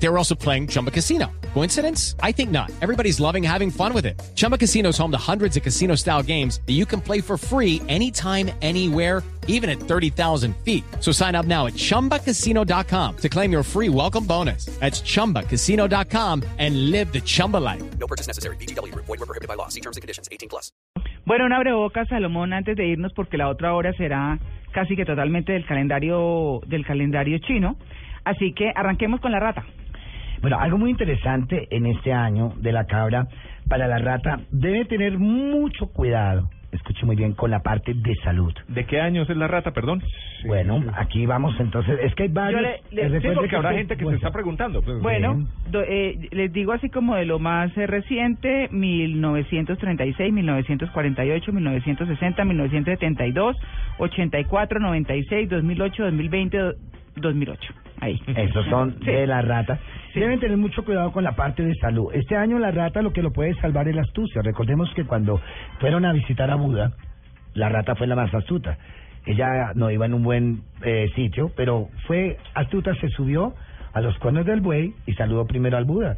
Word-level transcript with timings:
They 0.00 0.08
were 0.08 0.18
also 0.18 0.34
playing 0.34 0.68
Chumba 0.68 0.90
Casino. 0.90 1.26
Coincidence? 1.54 2.14
I 2.22 2.32
think 2.32 2.50
not. 2.50 2.70
Everybody's 2.80 3.18
loving 3.18 3.42
having 3.42 3.70
fun 3.70 3.92
with 3.92 4.06
it. 4.06 4.20
Chumba 4.36 4.56
Casino 4.56 4.90
is 4.90 4.98
home 4.98 5.10
to 5.10 5.18
hundreds 5.18 5.56
of 5.56 5.62
casino 5.62 5.96
style 5.96 6.22
games 6.22 6.60
that 6.66 6.74
you 6.74 6.86
can 6.86 7.00
play 7.00 7.20
for 7.20 7.36
free 7.36 7.82
anytime, 7.88 8.50
anywhere, 8.62 9.22
even 9.48 9.68
at 9.68 9.80
30,000 9.80 10.54
feet. 10.64 10.84
So 11.00 11.10
sign 11.10 11.34
up 11.34 11.46
now 11.46 11.66
at 11.66 11.72
chumbacasino.com 11.74 13.16
to 13.16 13.28
claim 13.28 13.50
your 13.50 13.64
free 13.64 13.88
welcome 13.88 14.24
bonus. 14.24 14.66
That's 14.78 15.00
chumbacasino.com 15.00 16.44
and 16.58 16.90
live 16.92 17.12
the 17.12 17.20
Chumba 17.20 17.56
life. 17.56 17.82
No 17.98 18.06
purchase 18.06 18.28
necessary. 18.28 18.56
BGW. 18.56 18.94
Void 18.94 19.08
were 19.08 19.26
prohibited 19.26 19.48
by 19.48 19.54
law. 19.54 19.68
See 19.68 19.80
terms 19.80 19.96
and 19.96 20.02
conditions. 20.02 20.28
18 20.30 20.48
plus. 20.48 20.70
Bueno, 21.26 21.44
un 21.44 21.52
abrebocas, 21.52 22.08
Salomón, 22.08 22.52
antes 22.52 22.76
de 22.76 22.86
irnos, 22.86 23.12
porque 23.14 23.36
la 23.36 23.48
otra 23.48 23.74
hora 23.74 23.92
será 23.94 24.38
casi 24.72 24.96
que 24.96 25.04
totalmente 25.04 25.52
del 25.52 25.66
calendario 25.66 26.60
del 26.66 26.86
calendario 26.86 27.38
chino. 27.38 27.76
Así 28.24 28.52
que 28.52 28.70
arranquemos 28.74 29.20
con 29.20 29.32
la 29.32 29.40
rata. 29.40 29.64
Bueno, 30.40 30.58
algo 30.60 30.78
muy 30.78 30.90
interesante 30.90 31.66
en 31.70 31.86
este 31.86 32.12
año 32.12 32.52
de 32.60 32.72
la 32.72 32.84
cabra 32.84 33.26
para 33.68 33.86
la 33.88 33.98
rata, 33.98 34.40
debe 34.50 34.84
tener 34.86 35.18
mucho 35.18 35.88
cuidado, 35.88 36.48
escuche 36.72 37.04
muy 37.04 37.16
bien, 37.16 37.32
con 37.34 37.50
la 37.50 37.60
parte 37.60 37.92
de 37.94 38.14
salud. 38.24 38.54
¿De 38.68 38.86
qué 38.86 39.00
años 39.00 39.28
es 39.28 39.36
la 39.36 39.46
rata, 39.48 39.72
perdón? 39.72 40.02
Bueno, 40.46 40.82
aquí 40.94 41.26
vamos 41.26 41.58
entonces, 41.58 41.98
es 42.02 42.14
que 42.14 42.22
hay 42.24 42.28
varios... 42.28 42.62
le- 42.62 42.80
le- 42.92 43.02
eh, 43.02 43.04
sí, 43.06 43.12
recuerde 43.14 43.34
porque 43.34 43.56
habrá 43.56 43.72
gente 43.72 43.94
que 43.94 43.98
se 43.98 44.04
bueno, 44.04 44.16
está 44.16 44.30
preguntando. 44.30 44.80
pues, 44.82 45.02
Bueno, 45.02 45.48
do- 45.70 45.82
eh, 45.82 46.28
les 46.30 46.52
digo 46.52 46.72
así 46.72 46.88
como 46.88 47.16
de 47.16 47.24
lo 47.26 47.38
más 47.40 47.76
eh, 47.76 47.86
reciente, 47.86 48.68
1936, 48.70 50.32
1948, 50.32 51.52
1960, 51.52 52.44
1972, 52.44 53.56
84, 53.98 54.78
96, 54.80 55.48
2008, 55.50 56.04
2020, 56.04 56.56
do- 56.58 56.74
2008. 57.16 57.74
Ahí. 58.00 58.20
Esos 58.26 58.64
son 58.66 58.96
Sí. 59.04 59.06
de 59.10 59.26
la 59.26 59.42
rata. 59.42 59.78
Deben 60.14 60.40
tener 60.40 60.56
mucho 60.56 60.84
cuidado 60.84 61.12
con 61.12 61.24
la 61.24 61.32
parte 61.36 61.64
de 61.64 61.74
salud. 61.76 62.10
Este 62.12 62.36
año 62.36 62.58
la 62.58 62.70
rata 62.70 63.02
lo 63.02 63.12
que 63.12 63.22
lo 63.22 63.32
puede 63.32 63.54
salvar 63.60 63.88
es 63.88 63.94
la 63.94 64.02
astucia. 64.02 64.42
Recordemos 64.42 64.92
que 64.94 65.04
cuando 65.04 65.40
fueron 65.80 66.04
a 66.04 66.12
visitar 66.12 66.50
a 66.50 66.56
Buda, 66.56 66.92
la 67.54 67.68
rata 67.68 67.94
fue 67.94 68.06
la 68.06 68.16
más 68.16 68.32
astuta. 68.34 68.78
Ella 69.26 69.72
no 69.74 69.90
iba 69.90 70.06
en 70.06 70.14
un 70.14 70.22
buen 70.22 70.62
eh, 70.82 71.08
sitio, 71.14 71.50
pero 71.56 71.88
fue 72.06 72.38
astuta, 72.54 72.94
se 72.96 73.08
subió 73.10 73.54
a 73.92 74.00
los 74.00 74.16
cuernos 74.18 74.46
del 74.46 74.60
buey 74.60 74.94
y 75.06 75.12
saludó 75.14 75.46
primero 75.46 75.76
al 75.76 75.84
Buda. 75.84 76.16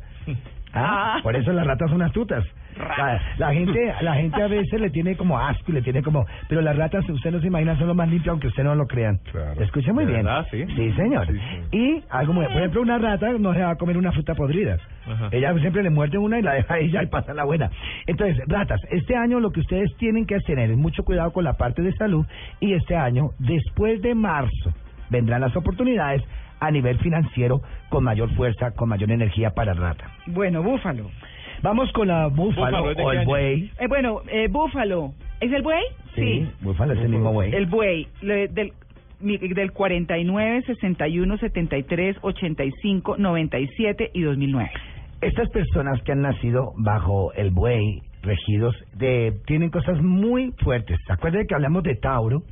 Ah, 0.72 1.16
Ah. 1.16 1.20
por 1.22 1.34
eso 1.36 1.52
las 1.52 1.66
ratas 1.66 1.90
son 1.90 2.02
astutas. 2.02 2.44
La, 2.78 3.20
la 3.36 3.52
gente, 3.52 3.92
la 4.00 4.14
gente 4.14 4.40
a 4.42 4.46
veces 4.46 4.80
le 4.80 4.88
tiene 4.90 5.16
como 5.16 5.38
asco 5.38 5.64
y 5.68 5.72
le 5.72 5.82
tiene 5.82 6.02
como, 6.02 6.24
pero 6.48 6.60
las 6.62 6.76
ratas, 6.76 7.06
usted 7.08 7.30
no 7.32 7.40
se 7.40 7.48
imagina, 7.48 7.76
son 7.76 7.88
lo 7.88 7.94
más 7.94 8.08
limpias 8.08 8.28
aunque 8.30 8.46
usted 8.46 8.62
no 8.62 8.74
lo 8.74 8.86
crean. 8.86 9.18
Claro. 9.32 9.60
Escuche 9.60 9.92
muy 9.92 10.04
¿De 10.06 10.12
bien. 10.12 10.24
verdad? 10.24 10.46
Sí. 10.50 10.64
señor. 10.94 11.26
Sí, 11.26 11.32
sí. 11.72 11.76
Y 11.76 12.04
algo 12.08 12.32
muy, 12.32 12.46
por 12.46 12.56
ejemplo, 12.56 12.80
una 12.82 12.98
rata 12.98 13.28
no 13.38 13.52
se 13.52 13.60
va 13.60 13.70
a 13.70 13.76
comer 13.76 13.98
una 13.98 14.12
fruta 14.12 14.34
podrida. 14.34 14.76
Ajá. 15.06 15.28
Ella 15.32 15.52
siempre 15.58 15.82
le 15.82 15.91
muerde 15.91 16.16
una 16.18 16.38
y 16.38 16.42
la 16.42 16.54
deja 16.54 16.74
ahí 16.74 16.91
ya 16.91 17.02
y 17.02 17.06
pasa 17.08 17.34
la 17.34 17.44
buena. 17.44 17.70
Entonces, 18.06 18.38
ratas, 18.46 18.80
este 18.91 19.16
año 19.16 19.41
lo 19.41 19.50
que 19.50 19.60
ustedes 19.60 19.94
tienen 19.98 20.24
que 20.24 20.38
tener 20.41 20.70
es 20.70 20.76
mucho 20.78 21.02
cuidado 21.02 21.32
con 21.32 21.44
la 21.44 21.54
parte 21.54 21.82
de 21.82 21.92
salud 21.94 22.24
y 22.60 22.72
este 22.74 22.96
año, 22.96 23.30
después 23.41 24.00
de 24.00 24.14
marzo, 24.14 24.72
vendrán 25.11 25.41
las 25.42 25.56
oportunidades 25.56 26.22
a 26.61 26.70
nivel 26.70 26.98
financiero 26.98 27.61
con 27.89 28.05
mayor 28.05 28.34
fuerza, 28.34 28.72
con 28.72 28.89
mayor 28.89 29.11
energía 29.11 29.50
para 29.50 29.72
rata. 29.75 30.11
Bueno, 30.27 30.62
búfalo. 30.62 31.11
Vamos 31.62 31.92
con 31.92 32.08
la 32.08 32.27
búfalo, 32.28 32.78
Búfalo, 32.78 32.94
¿de 32.94 33.03
o 33.03 33.12
el 33.12 33.19
año? 33.19 33.27
buey. 33.28 33.70
Eh, 33.78 33.86
bueno, 33.88 34.20
eh, 34.28 34.48
búfalo. 34.48 35.12
¿Es 35.41 35.53
el 35.53 35.62
buey? 35.62 35.83
búfalo 36.61 36.92
es 36.94 37.00
el 37.00 37.08
mismo 37.11 37.33
buey. 37.33 37.53
El 37.55 37.66
buey, 37.66 38.06
le- 38.22 38.48
del, 38.48 38.72
mi- 39.20 39.36
del 39.38 39.72
49, 39.72 40.62
61, 40.66 41.36
73, 41.38 42.16
85, 42.22 43.16
97 43.19 44.10
y 44.15 44.22
2009. 44.22 44.70
Estas 45.20 45.49
personas 45.50 46.00
que 46.03 46.12
han 46.12 46.22
nacido 46.22 46.72
bajo 46.76 47.32
el 47.34 47.50
buey, 47.50 48.00
regidos, 48.22 48.75
de, 48.94 49.34
tienen 49.47 49.70
cosas 49.70 50.00
muy 50.03 50.53
fuertes. 50.62 50.99
¿Se 51.06 51.12
acuerdan 51.12 51.47
que 51.47 51.54
hablamos 51.54 51.82
de 51.82 51.94
Tauro? 51.97 52.43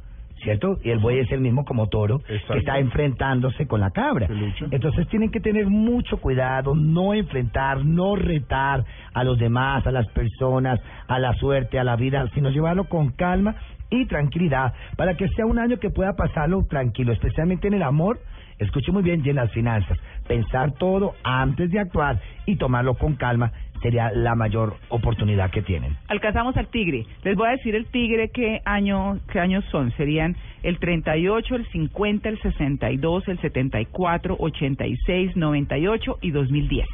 ¿Cierto? 0.42 0.78
Y 0.84 0.90
el 0.90 0.98
buey 0.98 1.18
es 1.18 1.32
el 1.32 1.40
mismo 1.40 1.64
como 1.64 1.88
toro, 1.88 2.20
Exacto. 2.28 2.52
que 2.52 2.58
está 2.60 2.78
enfrentándose 2.78 3.66
con 3.66 3.80
la 3.80 3.90
cabra. 3.90 4.28
Entonces 4.70 5.08
tienen 5.08 5.30
que 5.30 5.40
tener 5.40 5.66
mucho 5.66 6.18
cuidado, 6.18 6.74
no 6.74 7.12
enfrentar, 7.12 7.84
no 7.84 8.14
retar 8.14 8.84
a 9.14 9.24
los 9.24 9.38
demás, 9.38 9.86
a 9.86 9.90
las 9.90 10.06
personas, 10.08 10.80
a 11.08 11.18
la 11.18 11.34
suerte, 11.34 11.78
a 11.78 11.84
la 11.84 11.96
vida, 11.96 12.28
sino 12.34 12.50
llevarlo 12.50 12.84
con 12.84 13.10
calma 13.10 13.56
y 13.90 14.06
tranquilidad 14.06 14.74
para 14.96 15.16
que 15.16 15.28
sea 15.30 15.46
un 15.46 15.58
año 15.58 15.78
que 15.78 15.90
pueda 15.90 16.14
pasarlo 16.14 16.64
tranquilo, 16.68 17.12
especialmente 17.12 17.68
en 17.68 17.74
el 17.74 17.82
amor. 17.82 18.20
Escuche 18.58 18.90
muy 18.90 19.02
bien 19.02 19.22
y 19.24 19.30
en 19.30 19.36
las 19.36 19.52
finanzas. 19.52 19.96
Pensar 20.26 20.72
todo 20.72 21.14
antes 21.22 21.70
de 21.70 21.78
actuar 21.78 22.20
y 22.44 22.56
tomarlo 22.56 22.94
con 22.94 23.14
calma 23.14 23.52
sería 23.82 24.10
la 24.12 24.34
mayor 24.34 24.76
oportunidad 24.88 25.50
que 25.50 25.62
tienen. 25.62 25.96
Alcanzamos 26.08 26.56
al 26.56 26.68
tigre. 26.68 27.06
Les 27.22 27.36
voy 27.36 27.48
a 27.48 27.52
decir 27.52 27.74
el 27.74 27.86
tigre 27.86 28.30
qué 28.30 28.60
año, 28.64 29.18
qué 29.32 29.40
años 29.40 29.64
son. 29.70 29.92
Serían 29.96 30.36
el 30.62 30.78
38, 30.78 31.54
el 31.54 31.66
50, 31.68 32.28
el 32.28 32.40
62, 32.40 33.28
el 33.28 33.40
74, 33.40 34.36
86, 34.38 35.36
98 35.36 36.18
y 36.22 36.30
2010. 36.30 36.86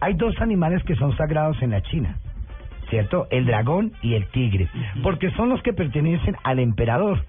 Hay 0.00 0.14
dos 0.14 0.34
animales 0.40 0.82
que 0.84 0.96
son 0.96 1.16
sagrados 1.16 1.60
en 1.62 1.70
la 1.70 1.82
China, 1.82 2.16
¿cierto? 2.88 3.26
El 3.30 3.46
dragón 3.46 3.92
y 4.02 4.14
el 4.14 4.26
tigre, 4.28 4.68
porque 5.02 5.30
son 5.32 5.50
los 5.50 5.62
que 5.62 5.72
pertenecen 5.72 6.36
al 6.42 6.58
emperador. 6.58 7.24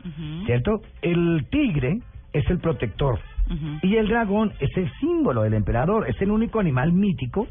¿cierto? 0.45 0.81
El 1.01 1.45
tigre 1.49 1.99
es 2.33 2.49
el 2.49 2.59
protector 2.59 3.19
y 3.81 3.97
el 3.97 4.07
dragón 4.07 4.53
es 4.59 4.75
el 4.77 4.89
símbolo 4.99 5.41
del 5.43 5.53
emperador, 5.53 6.09
es 6.09 6.21
el 6.21 6.31
único 6.31 6.59
animal 6.59 6.93
mítico 6.93 7.47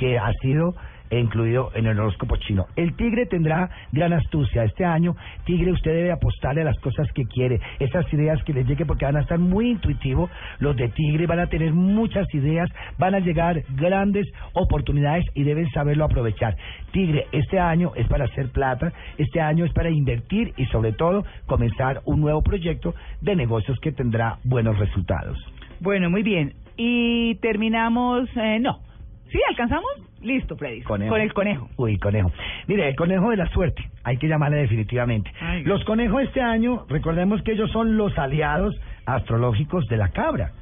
que 0.00 0.18
ha 0.18 0.32
sido 0.40 0.74
incluido 1.18 1.70
en 1.74 1.86
el 1.86 1.98
horóscopo 1.98 2.36
chino. 2.36 2.66
El 2.76 2.94
tigre 2.94 3.26
tendrá 3.26 3.68
gran 3.92 4.12
astucia. 4.12 4.64
Este 4.64 4.84
año, 4.84 5.14
tigre, 5.44 5.72
usted 5.72 5.92
debe 5.92 6.12
apostarle 6.12 6.62
a 6.62 6.64
las 6.64 6.78
cosas 6.78 7.10
que 7.12 7.24
quiere, 7.24 7.60
esas 7.80 8.10
ideas 8.12 8.42
que 8.44 8.52
le 8.52 8.64
lleguen 8.64 8.86
porque 8.86 9.04
van 9.04 9.16
a 9.16 9.20
estar 9.20 9.38
muy 9.38 9.70
intuitivos. 9.70 10.30
Los 10.60 10.76
de 10.76 10.88
tigre 10.88 11.26
van 11.26 11.40
a 11.40 11.48
tener 11.48 11.72
muchas 11.72 12.32
ideas, 12.32 12.70
van 12.98 13.14
a 13.14 13.20
llegar 13.20 13.62
grandes 13.74 14.26
oportunidades 14.54 15.26
y 15.34 15.42
deben 15.42 15.68
saberlo 15.70 16.04
aprovechar. 16.04 16.56
Tigre, 16.92 17.26
este 17.32 17.58
año 17.58 17.92
es 17.96 18.06
para 18.08 18.24
hacer 18.24 18.50
plata, 18.50 18.92
este 19.18 19.40
año 19.40 19.64
es 19.64 19.72
para 19.72 19.90
invertir 19.90 20.54
y 20.56 20.64
sobre 20.66 20.92
todo 20.92 21.24
comenzar 21.46 22.00
un 22.04 22.20
nuevo 22.20 22.42
proyecto 22.42 22.94
de 23.20 23.36
negocios 23.36 23.78
que 23.80 23.92
tendrá 23.92 24.38
buenos 24.44 24.78
resultados. 24.78 25.36
Bueno, 25.80 26.08
muy 26.08 26.22
bien. 26.22 26.54
Y 26.76 27.34
terminamos, 27.36 28.28
eh, 28.36 28.58
no. 28.60 28.89
¿Sí? 29.30 29.38
¿Alcanzamos? 29.48 29.88
Listo, 30.22 30.56
Freddy. 30.56 30.82
Conejo. 30.82 31.10
Con 31.12 31.20
el 31.20 31.32
conejo. 31.32 31.68
Uy, 31.76 31.98
conejo. 31.98 32.30
Mire, 32.66 32.88
el 32.88 32.96
conejo 32.96 33.30
de 33.30 33.36
la 33.36 33.46
suerte, 33.50 33.82
hay 34.04 34.16
que 34.18 34.28
llamarle 34.28 34.58
definitivamente. 34.58 35.30
Ay. 35.40 35.64
Los 35.64 35.82
conejos 35.84 36.22
este 36.24 36.40
año, 36.42 36.84
recordemos 36.88 37.40
que 37.42 37.52
ellos 37.52 37.70
son 37.70 37.96
los 37.96 38.16
aliados 38.18 38.78
astrológicos 39.06 39.86
de 39.88 39.96
la 39.96 40.08
cabra. 40.08 40.52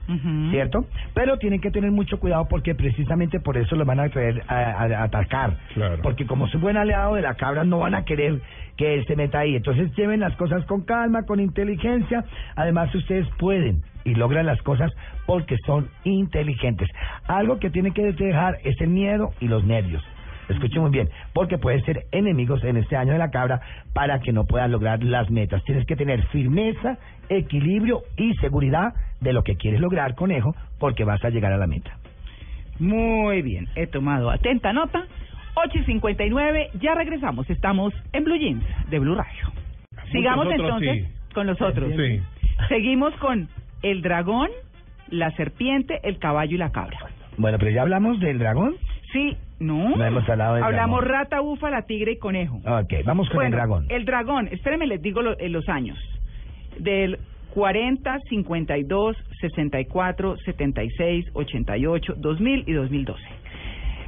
¿cierto? 0.50 0.86
Pero 1.12 1.36
tienen 1.38 1.60
que 1.60 1.70
tener 1.70 1.90
mucho 1.90 2.18
cuidado 2.18 2.46
porque 2.48 2.74
precisamente 2.74 3.40
por 3.40 3.56
eso 3.58 3.76
los 3.76 3.86
van 3.86 4.00
a 4.00 4.08
traer 4.08 4.42
a, 4.48 4.54
a- 4.54 5.00
a 5.00 5.02
atacar. 5.04 5.56
Claro. 5.74 5.98
Porque 6.02 6.26
como 6.26 6.46
es 6.46 6.54
un 6.54 6.62
buen 6.62 6.76
aliado 6.78 7.14
de 7.14 7.22
la 7.22 7.34
cabra, 7.34 7.64
no 7.64 7.80
van 7.80 7.94
a 7.94 8.04
querer 8.04 8.40
que 8.76 8.94
él 8.94 9.04
se 9.06 9.16
meta 9.16 9.40
ahí. 9.40 9.56
Entonces 9.56 9.94
lleven 9.96 10.20
las 10.20 10.34
cosas 10.36 10.64
con 10.66 10.82
calma, 10.82 11.24
con 11.26 11.40
inteligencia. 11.40 12.24
Además, 12.56 12.94
ustedes 12.94 13.26
pueden 13.38 13.82
y 14.08 14.14
logran 14.14 14.46
las 14.46 14.60
cosas 14.62 14.92
porque 15.26 15.56
son 15.66 15.88
inteligentes. 16.04 16.88
Algo 17.26 17.58
que 17.58 17.70
tienen 17.70 17.92
que 17.92 18.02
dejar 18.02 18.58
es 18.64 18.80
el 18.80 18.88
miedo 18.88 19.30
y 19.40 19.48
los 19.48 19.64
nervios. 19.64 20.02
Escuchen 20.48 20.80
muy 20.80 20.90
bien, 20.90 21.10
porque 21.34 21.58
pueden 21.58 21.84
ser 21.84 22.06
enemigos 22.10 22.64
en 22.64 22.78
este 22.78 22.96
año 22.96 23.12
de 23.12 23.18
la 23.18 23.30
cabra 23.30 23.60
para 23.92 24.18
que 24.20 24.32
no 24.32 24.44
puedan 24.44 24.72
lograr 24.72 25.02
las 25.02 25.30
metas. 25.30 25.62
Tienes 25.64 25.84
que 25.86 25.94
tener 25.94 26.26
firmeza, 26.28 26.96
equilibrio 27.28 28.02
y 28.16 28.34
seguridad 28.36 28.94
de 29.20 29.34
lo 29.34 29.42
que 29.42 29.56
quieres 29.56 29.80
lograr, 29.80 30.14
conejo, 30.14 30.54
porque 30.78 31.04
vas 31.04 31.22
a 31.24 31.28
llegar 31.28 31.52
a 31.52 31.58
la 31.58 31.66
meta. 31.66 31.98
Muy 32.78 33.42
bien, 33.42 33.66
he 33.74 33.86
tomado 33.86 34.30
atenta 34.30 34.72
nota. 34.72 35.04
8 35.54 35.78
y 35.78 35.84
59, 35.84 36.70
ya 36.80 36.94
regresamos. 36.94 37.50
Estamos 37.50 37.92
en 38.12 38.24
Blue 38.24 38.36
Jeans 38.36 38.64
de 38.88 38.98
Blue 39.00 39.16
Radio. 39.16 39.52
Sigamos 40.12 40.46
entonces 40.50 41.04
sí. 41.04 41.34
con 41.34 41.46
los 41.46 41.60
otros. 41.60 41.92
Sí. 41.96 42.22
Seguimos 42.68 43.12
con 43.16 43.48
el 43.82 44.02
dragón, 44.02 44.48
la 45.08 45.30
serpiente, 45.32 46.00
el 46.02 46.18
caballo 46.18 46.54
y 46.54 46.58
la 46.58 46.70
cabra. 46.72 46.98
Bueno, 47.36 47.58
pero 47.58 47.70
ya 47.70 47.82
hablamos 47.82 48.18
del 48.20 48.38
dragón. 48.38 48.74
Sí, 49.12 49.36
no. 49.60 49.96
No 49.96 50.04
hemos 50.04 50.28
hablado 50.28 50.54
del 50.56 50.64
Hablamos 50.64 51.00
dragón. 51.00 51.18
rata, 51.20 51.40
búfala, 51.40 51.82
tigre 51.82 52.12
y 52.12 52.18
conejo. 52.18 52.56
Ok, 52.66 52.92
vamos 53.04 53.28
con 53.28 53.36
bueno, 53.36 53.48
el 53.48 53.52
dragón. 53.52 53.86
El 53.88 54.04
dragón, 54.04 54.48
espérenme, 54.48 54.86
les 54.86 55.00
digo 55.00 55.22
lo- 55.22 55.38
eh, 55.38 55.48
los 55.48 55.68
años. 55.68 55.98
Del 56.78 57.18
40, 57.54 58.18
52, 58.28 59.16
64, 59.40 60.36
76, 60.44 61.26
88, 61.32 62.14
2000 62.18 62.64
y 62.66 62.72
2012. 62.72 63.22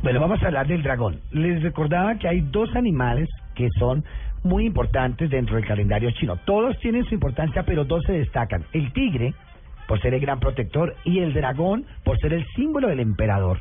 Bueno, 0.02 0.20
vamos 0.20 0.42
a 0.42 0.46
hablar 0.46 0.66
del 0.66 0.82
dragón. 0.82 1.20
Les 1.30 1.62
recordaba 1.62 2.16
que 2.18 2.28
hay 2.28 2.40
dos 2.40 2.74
animales 2.76 3.28
que 3.54 3.68
son 3.78 4.04
muy 4.42 4.64
importantes 4.66 5.28
dentro 5.30 5.56
del 5.56 5.66
calendario 5.66 6.10
chino. 6.12 6.36
Todos 6.46 6.78
tienen 6.80 7.04
su 7.04 7.14
importancia, 7.14 7.62
pero 7.64 7.84
dos 7.84 8.02
se 8.06 8.12
destacan. 8.12 8.64
El 8.72 8.92
tigre, 8.92 9.34
por 9.90 10.00
ser 10.00 10.14
el 10.14 10.20
gran 10.20 10.38
protector, 10.38 10.94
y 11.04 11.18
el 11.18 11.34
dragón, 11.34 11.84
por 12.04 12.16
ser 12.20 12.32
el 12.32 12.46
símbolo 12.54 12.86
del 12.86 13.00
emperador. 13.00 13.60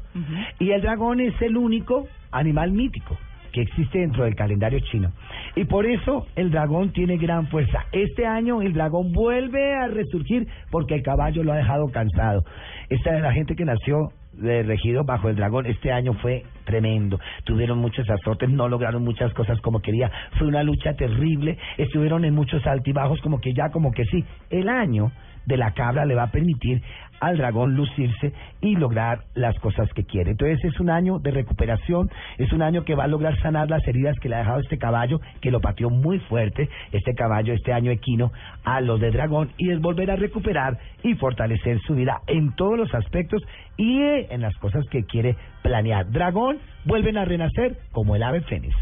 Y 0.60 0.70
el 0.70 0.80
dragón 0.80 1.22
es 1.22 1.34
el 1.42 1.58
único 1.58 2.08
animal 2.30 2.72
mítico 2.72 3.18
que 3.52 3.62
existe 3.62 3.98
dentro 3.98 4.26
del 4.26 4.36
calendario 4.36 4.80
chino. 4.92 5.12
Y 5.56 5.66
por 5.66 5.88
eso 5.88 6.28
el 6.36 6.52
dragón 6.52 6.94
tiene 6.94 7.18
gran 7.18 7.48
fuerza. 7.48 7.84
Este 7.92 8.28
año 8.28 8.62
el 8.62 8.74
dragón 8.74 9.12
vuelve 9.12 9.74
a 9.74 9.88
resurgir 9.88 10.48
porque 10.70 10.94
el 10.94 11.02
caballo 11.02 11.44
lo 11.44 11.52
ha 11.52 11.56
dejado 11.56 11.88
cansado. 11.88 12.44
Esta 12.90 13.16
es 13.16 13.24
la 13.24 13.34
gente 13.34 13.56
que 13.56 13.66
nació 13.66 14.10
de 14.34 14.62
regido 14.62 15.04
bajo 15.04 15.30
el 15.30 15.36
dragón 15.36 15.66
este 15.66 15.92
año 15.92 16.14
fue 16.14 16.44
tremendo. 16.64 17.20
Tuvieron 17.44 17.80
muchos 17.80 18.08
azotes, 18.08 18.52
no 18.52 18.70
lograron 18.70 19.04
muchas 19.04 19.34
cosas 19.34 19.60
como 19.62 19.82
quería. 19.82 20.12
Fue 20.38 20.46
una 20.46 20.62
lucha 20.62 20.94
terrible. 20.94 21.58
Estuvieron 21.80 22.24
en 22.24 22.36
muchos 22.36 22.68
altibajos 22.68 23.20
como 23.22 23.42
que 23.42 23.52
ya, 23.56 23.72
como 23.72 23.92
que 23.92 24.06
sí. 24.06 24.24
El 24.52 24.70
año 24.70 25.12
de 25.50 25.58
la 25.58 25.72
cabra 25.72 26.06
le 26.06 26.16
va 26.16 26.24
a 26.24 26.32
permitir 26.32 26.82
al 27.20 27.38
dragón 27.38 27.76
lucirse 27.76 28.32
y 28.62 28.76
lograr 28.76 29.24
las 29.34 29.58
cosas 29.60 29.92
que 29.94 30.06
quiere. 30.06 30.32
Entonces 30.32 30.64
es 30.64 30.80
un 30.80 30.90
año 30.90 31.20
de 31.20 31.32
recuperación, 31.32 32.10
es 32.38 32.54
un 32.54 32.62
año 32.62 32.86
que 32.86 32.96
va 32.96 33.06
a 33.06 33.08
lograr 33.08 33.38
sanar 33.42 33.70
las 33.70 33.86
heridas 33.88 34.16
que 34.22 34.30
le 34.30 34.36
ha 34.36 34.40
dejado 34.40 34.60
este 34.60 34.78
caballo, 34.78 35.20
que 35.42 35.52
lo 35.52 35.60
pateó 35.60 35.90
muy 35.90 36.20
fuerte, 36.20 36.70
este 36.92 37.14
caballo 37.16 37.54
este 37.54 37.74
año 37.74 37.92
equino, 37.92 38.32
a 38.64 38.80
los 38.80 39.02
de 39.02 39.12
dragón, 39.12 39.50
y 39.58 39.72
es 39.72 39.82
volver 39.82 40.12
a 40.12 40.16
recuperar 40.16 40.78
y 41.04 41.16
fortalecer 41.16 41.80
su 41.82 41.96
vida 41.96 42.22
en 42.28 42.56
todos 42.56 42.78
los 42.78 42.94
aspectos 42.94 43.42
y 43.76 44.00
en 44.02 44.42
las 44.42 44.56
cosas 44.58 44.86
que 44.92 45.04
quiere 45.04 45.36
planear. 45.64 46.10
Dragón 46.12 46.60
vuelven 46.86 47.18
a 47.18 47.26
renacer 47.26 47.78
como 47.92 48.16
el 48.16 48.24
ave 48.24 48.42
fénix. 48.42 48.76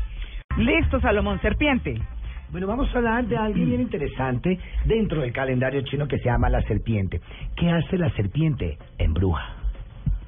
Listo, 0.58 1.00
Salomón, 1.00 1.40
serpiente. 1.42 2.02
Bueno, 2.52 2.68
vamos 2.68 2.94
a 2.94 2.98
hablar 2.98 3.26
de 3.26 3.36
algo 3.38 3.54
bien 3.66 3.82
interesante 3.82 4.58
dentro 4.86 5.22
del 5.22 5.34
calendario 5.34 5.82
chino 5.82 6.08
que 6.08 6.18
se 6.18 6.26
llama 6.26 6.50
la 6.50 6.62
serpiente. 6.62 7.20
¿Qué 7.56 7.70
hace 7.70 7.98
la 7.98 8.10
serpiente? 8.12 8.78
Embruja. 8.98 9.54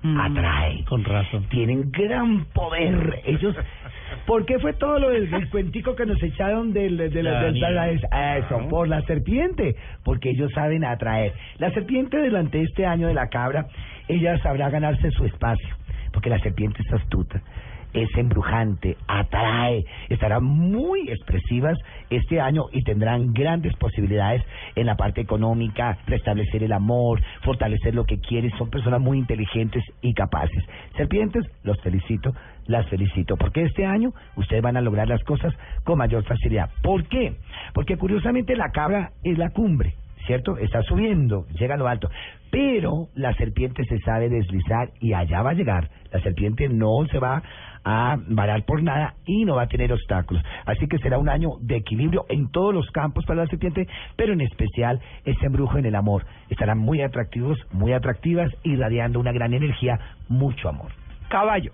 Mm. 0.01 0.19
Atrae. 0.19 0.83
Con 0.85 1.03
razón. 1.03 1.43
Tienen 1.49 1.91
gran 1.91 2.45
poder. 2.53 3.21
Ellos. 3.25 3.55
¿Por 4.25 4.45
qué 4.45 4.59
fue 4.59 4.73
todo 4.73 4.99
lo 4.99 5.09
del, 5.09 5.29
del 5.29 5.49
cuentico 5.49 5.95
que 5.95 6.05
nos 6.05 6.21
echaron 6.23 6.71
del, 6.73 6.97
la- 6.97 7.03
del- 7.09 7.53
nieve. 7.53 7.99
la- 8.11 8.37
eso, 8.37 8.67
por 8.69 8.87
la 8.87 9.01
serpiente? 9.03 9.75
Porque 10.03 10.29
ellos 10.31 10.51
saben 10.53 10.83
atraer. 10.85 11.33
La 11.57 11.71
serpiente 11.71 12.17
durante 12.17 12.61
este 12.61 12.85
año 12.85 13.07
de 13.07 13.13
la 13.13 13.27
cabra, 13.27 13.67
ella 14.07 14.37
sabrá 14.39 14.69
ganarse 14.69 15.09
su 15.11 15.25
espacio. 15.25 15.75
Porque 16.13 16.29
la 16.29 16.39
serpiente 16.39 16.81
es 16.81 16.93
astuta 16.93 17.41
es 17.93 18.09
embrujante, 18.15 18.97
atrae, 19.07 19.83
estarán 20.09 20.43
muy 20.43 21.09
expresivas 21.09 21.77
este 22.09 22.39
año 22.39 22.65
y 22.71 22.83
tendrán 22.83 23.33
grandes 23.33 23.75
posibilidades 23.75 24.43
en 24.75 24.85
la 24.85 24.95
parte 24.95 25.21
económica, 25.21 25.97
restablecer 26.05 26.63
el 26.63 26.73
amor, 26.73 27.21
fortalecer 27.43 27.95
lo 27.95 28.05
que 28.05 28.19
quieren, 28.19 28.51
son 28.57 28.69
personas 28.69 29.01
muy 29.01 29.17
inteligentes 29.17 29.83
y 30.01 30.13
capaces. 30.13 30.63
Serpientes, 30.95 31.45
los 31.63 31.79
felicito, 31.81 32.33
las 32.65 32.87
felicito, 32.89 33.37
porque 33.37 33.63
este 33.63 33.85
año 33.85 34.11
ustedes 34.35 34.61
van 34.61 34.77
a 34.77 34.81
lograr 34.81 35.07
las 35.07 35.23
cosas 35.23 35.53
con 35.83 35.97
mayor 35.97 36.23
facilidad. 36.23 36.69
¿Por 36.83 37.05
qué? 37.05 37.33
Porque 37.73 37.97
curiosamente 37.97 38.55
la 38.55 38.69
cabra 38.69 39.11
es 39.23 39.37
la 39.37 39.49
cumbre. 39.49 39.95
¿cierto? 40.29 40.57
Está 40.57 40.83
subiendo, 40.83 41.47
llega 41.57 41.73
a 41.73 41.77
lo 41.77 41.87
alto. 41.87 42.07
Pero 42.51 43.07
la 43.15 43.33
serpiente 43.33 43.83
se 43.85 43.97
sabe 43.99 44.29
deslizar 44.29 44.91
y 44.99 45.13
allá 45.13 45.41
va 45.41 45.51
a 45.51 45.55
llegar. 45.55 45.89
La 46.11 46.21
serpiente 46.21 46.69
no 46.69 47.03
se 47.09 47.17
va 47.17 47.41
a 47.89 48.17
varar 48.27 48.63
por 48.65 48.83
nada 48.83 49.15
y 49.25 49.45
no 49.45 49.55
va 49.55 49.63
a 49.63 49.67
tener 49.67 49.91
obstáculos. 49.91 50.43
Así 50.65 50.87
que 50.87 50.99
será 50.99 51.17
un 51.17 51.27
año 51.27 51.53
de 51.61 51.77
equilibrio 51.77 52.25
en 52.29 52.51
todos 52.51 52.73
los 52.73 52.89
campos 52.91 53.25
para 53.25 53.43
la 53.43 53.49
serpiente, 53.49 53.87
pero 54.15 54.33
en 54.33 54.41
especial 54.41 55.01
ese 55.25 55.45
embrujo 55.45 55.77
en 55.77 55.85
el 55.85 55.95
amor. 55.95 56.25
Estarán 56.49 56.77
muy 56.77 57.01
atractivos, 57.01 57.57
muy 57.71 57.93
atractivas, 57.93 58.51
irradiando 58.63 59.19
una 59.19 59.31
gran 59.31 59.53
energía, 59.53 59.99
mucho 60.27 60.69
amor. 60.69 60.91
Caballo. 61.29 61.71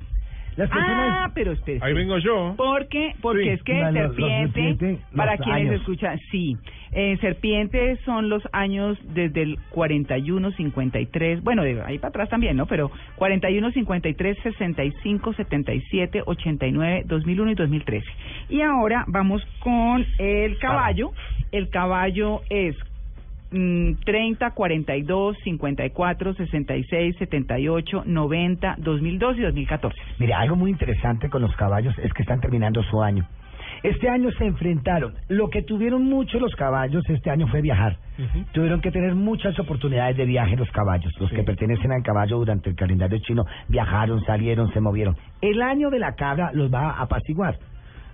Las 0.57 0.69
Ah, 0.71 0.75
personas... 0.75 1.31
pero 1.33 1.51
espere. 1.51 1.79
Ahí 1.81 1.93
vengo 1.93 2.17
yo. 2.17 2.53
Porque, 2.55 3.13
porque 3.21 3.43
Sí, 3.43 3.49
es 3.49 3.63
que 3.63 3.73
la- 3.73 3.91
los- 3.91 4.03
los 4.07 4.15
serpiente, 4.15 4.61
serpiente, 4.69 5.03
para 5.15 5.35
los 5.35 5.41
quienes 5.45 5.61
años. 5.69 5.81
escuchan, 5.81 6.19
sí, 6.31 6.55
eh, 6.93 7.17
serpiente 7.19 7.97
son 8.05 8.29
los 8.29 8.41
años 8.53 8.97
desde 9.13 9.41
el 9.41 9.57
41, 9.71 10.51
53, 10.51 11.43
bueno, 11.43 11.63
de 11.63 11.81
ahí 11.81 11.97
para 11.99 12.09
atrás 12.09 12.29
también, 12.29 12.55
¿no? 12.55 12.67
Pero 12.67 12.89
41, 13.17 13.71
53, 13.71 14.37
65, 14.43 15.33
77, 15.33 16.23
89, 16.25 17.03
2001 17.05 17.51
y 17.51 17.55
2013. 17.55 18.05
Y 18.49 18.61
ahora 18.61 19.03
vamos 19.07 19.45
con 19.59 20.05
el 20.19 20.57
caballo. 20.59 21.11
El 21.51 21.69
caballo 21.69 22.41
es 22.49 22.75
30, 23.55 24.51
42, 24.51 25.37
54, 25.43 26.33
66, 26.33 27.15
78, 27.17 28.03
90, 28.05 28.75
2002 28.79 29.37
y 29.37 29.41
2014. 29.41 29.97
Mire, 30.19 30.33
algo 30.33 30.55
muy 30.55 30.71
interesante 30.71 31.29
con 31.29 31.41
los 31.41 31.55
caballos 31.55 31.97
es 31.99 32.11
que 32.13 32.23
están 32.23 32.41
terminando 32.41 32.83
su 32.83 33.01
año. 33.01 33.25
Este 33.83 34.09
año 34.09 34.31
se 34.31 34.45
enfrentaron. 34.45 35.13
Lo 35.29 35.49
que 35.49 35.61
tuvieron 35.61 36.03
mucho 36.03 36.39
los 36.39 36.55
caballos 36.55 37.03
este 37.07 37.29
año 37.29 37.47
fue 37.47 37.61
viajar. 37.61 37.97
Tuvieron 38.51 38.81
que 38.81 38.91
tener 38.91 39.13
muchas 39.13 39.59
oportunidades 39.59 40.17
de 40.17 40.25
viaje 40.25 40.55
los 40.55 40.71
caballos. 40.71 41.13
Los 41.19 41.29
que 41.29 41.43
pertenecen 41.43 41.91
al 41.91 42.01
caballo 42.01 42.37
durante 42.37 42.69
el 42.69 42.75
calendario 42.75 43.19
chino 43.19 43.45
viajaron, 43.67 44.23
salieron, 44.25 44.73
se 44.73 44.81
movieron. 44.81 45.15
El 45.41 45.61
año 45.61 45.89
de 45.89 45.99
la 45.99 46.15
cabra 46.15 46.51
los 46.53 46.73
va 46.73 46.91
a 46.91 47.03
apaciguar. 47.03 47.59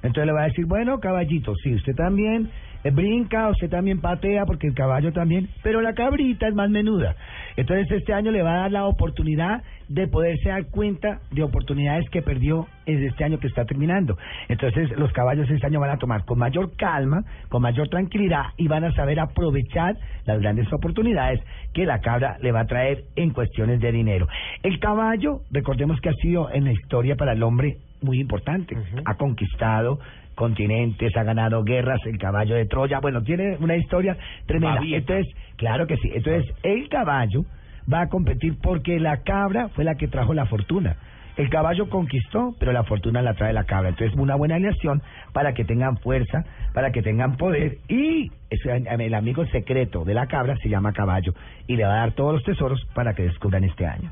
Entonces 0.04 0.26
le 0.26 0.34
va 0.34 0.42
a 0.42 0.48
decir, 0.48 0.66
bueno, 0.66 1.00
caballito, 1.00 1.54
sí, 1.64 1.76
usted 1.76 1.94
también 1.96 2.50
brinca, 2.89 3.50
usted 3.50 3.69
también 3.69 4.01
patea, 4.01 4.45
porque 4.45 4.68
el 4.68 4.74
caballo 4.74 5.12
también, 5.13 5.50
pero 5.62 5.81
la 5.81 5.94
cabrita 5.94 6.48
es 6.48 6.56
más 6.56 6.69
menuda. 6.69 7.16
Entonces 7.56 7.92
este 7.92 8.13
año 8.13 8.31
le 8.31 8.42
va 8.42 8.54
a 8.54 8.62
dar 8.62 8.72
la 8.72 8.86
oportunidad 8.86 9.62
de 9.88 10.07
poderse 10.07 10.50
dar 10.50 10.66
cuenta 10.68 11.19
de 11.31 11.44
oportunidades 11.44 12.10
que 12.10 12.22
perdió 12.22 12.66
en 12.86 13.04
este 13.04 13.25
año 13.25 13.39
que 13.39 13.48
está 13.48 13.66
terminando. 13.66 14.18
Entonces 14.48 14.89
los 14.98 15.12
caballos 15.12 15.50
este 15.50 15.68
año 15.68 15.81
van 15.81 15.89
a 15.89 15.98
tomar 15.98 16.24
con 16.24 16.39
mayor 16.39 16.75
calma, 16.78 17.24
con 17.50 17.62
mayor 17.62 17.89
tranquilidad 17.89 18.45
y 18.57 18.68
van 18.68 18.86
a 18.86 18.94
saber 18.94 19.19
aprovechar 19.19 19.95
las 20.25 20.39
grandes 20.39 20.72
oportunidades 20.72 21.42
que 21.74 21.86
la 21.86 22.00
cabra 22.00 22.38
le 22.42 22.51
va 22.54 22.62
a 22.62 22.68
traer 22.68 23.04
en 23.16 23.31
cuestiones 23.31 23.81
de 23.81 23.92
dinero. 23.92 24.27
El 24.63 24.80
caballo, 24.80 25.42
recordemos 25.51 26.00
que 26.00 26.10
ha 26.10 26.13
sido 26.22 26.50
en 26.51 26.63
la 26.63 26.72
historia 26.72 27.16
para 27.18 27.34
el 27.34 27.44
hombre 27.44 27.77
muy 28.01 28.19
importante. 28.19 28.75
Ha 29.06 29.16
conquistado 29.16 30.00
continentes, 30.36 31.16
ha 31.16 31.24
ganado 31.24 31.63
guerras, 31.63 32.00
el 32.06 32.18
caballo 32.18 32.56
de 32.56 32.66
Troya, 32.66 33.00
bueno, 33.00 33.22
tiene 33.22 33.57
una 33.60 33.75
historia 33.75 34.17
tremenda. 34.46 34.75
Babieta. 34.75 35.13
Entonces, 35.13 35.36
claro 35.58 35.88
que 35.88 35.98
sí. 35.98 36.12
Entonces, 36.13 36.53
el 36.63 36.89
caballo 36.89 37.44
va 37.91 38.01
a 38.01 38.08
competir 38.08 38.58
porque 38.62 39.00
la 39.00 39.17
cabra 39.24 39.70
fue 39.70 39.84
la 39.84 39.96
que 39.96 40.08
trajo 40.08 40.34
la 40.34 40.46
fortuna. 40.46 40.98
El 41.38 41.50
caballo 41.50 41.89
conquistó, 41.89 42.53
pero 42.60 42.74
la 42.74 42.84
fortuna 42.84 43.22
la 43.22 43.34
trae 43.34 43.53
la 43.53 43.63
cabra. 43.63 43.89
Entonces, 43.89 44.17
una 44.17 44.36
buena 44.36 44.56
aliación 44.56 45.01
para 45.32 45.53
que 45.53 45.63
tengan 45.63 45.98
fuerza, 45.98 46.44
para 46.74 46.91
que 46.91 47.01
tengan 47.01 47.38
poder. 47.38 47.77
Y 47.88 48.29
el 48.50 49.13
amigo 49.13 49.46
secreto 49.48 50.03
de 50.03 50.13
la 50.13 50.27
cabra 50.27 50.58
se 50.58 50.70
llama 50.70 50.91
caballo 50.91 51.34
y 51.67 51.77
le 51.77 51.86
va 51.86 51.94
a 51.94 52.00
dar 52.00 52.12
todos 52.12 52.34
los 52.34 52.44
tesoros 52.44 52.86
para 52.94 53.13
que 53.13 53.24
descubran 53.24 53.63
este 53.63 53.86
año. 53.86 54.12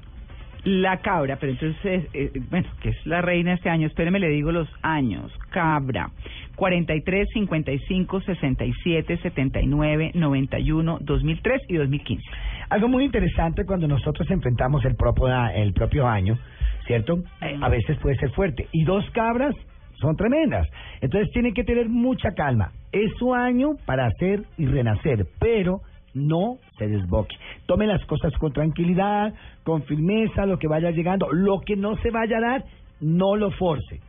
La 0.65 0.97
cabra, 0.97 1.37
pero 1.39 1.53
entonces, 1.53 2.03
eh, 2.13 2.31
eh, 2.33 2.41
bueno, 2.49 2.67
que 2.81 2.89
es 2.89 3.05
la 3.05 3.21
reina 3.21 3.53
este 3.53 3.69
año, 3.69 3.87
espéreme, 3.87 4.19
le 4.19 4.27
digo 4.29 4.51
los 4.51 4.67
años. 4.81 5.31
Cabra, 5.51 6.11
43, 6.55 7.27
55, 7.33 8.21
67, 8.21 9.19
79, 9.21 10.11
91, 10.15 10.97
2003 11.01 11.61
y 11.69 11.75
2015. 11.75 12.23
Algo 12.69 12.89
muy 12.89 13.05
interesante 13.05 13.65
cuando 13.65 13.87
nosotros 13.87 14.29
enfrentamos 14.29 14.83
el 14.83 14.95
propio, 14.95 15.27
el 15.55 15.73
propio 15.73 16.07
año, 16.07 16.37
¿cierto? 16.85 17.19
Eh, 17.41 17.57
A 17.61 17.69
veces 17.69 17.97
puede 17.99 18.17
ser 18.17 18.31
fuerte. 18.31 18.67
Y 18.73 18.83
dos 18.83 19.09
cabras 19.11 19.55
son 20.01 20.15
tremendas. 20.17 20.67
Entonces 21.01 21.31
tienen 21.31 21.53
que 21.53 21.63
tener 21.63 21.87
mucha 21.87 22.31
calma. 22.33 22.71
Es 22.91 23.11
su 23.17 23.33
año 23.33 23.75
para 23.85 24.07
hacer 24.07 24.43
y 24.57 24.65
renacer, 24.65 25.25
pero 25.39 25.81
no 26.13 26.57
se 26.77 26.87
desboque. 26.87 27.35
Tome 27.65 27.87
las 27.87 28.03
cosas 28.05 28.33
con 28.37 28.51
tranquilidad, 28.53 29.33
con 29.63 29.83
firmeza, 29.83 30.45
lo 30.45 30.57
que 30.57 30.67
vaya 30.67 30.91
llegando. 30.91 31.31
Lo 31.31 31.59
que 31.61 31.75
no 31.75 31.95
se 31.97 32.11
vaya 32.11 32.37
a 32.37 32.41
dar, 32.41 32.63
no 33.01 33.35
lo 33.35 33.51
force. 33.51 33.99